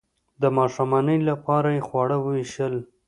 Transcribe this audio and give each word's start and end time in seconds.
د 0.41 0.43
ماښامنۍ 0.57 1.19
لپاره 1.29 1.69
یې 1.75 1.81
خواړه 1.87 2.17
ویشل. 2.21 2.75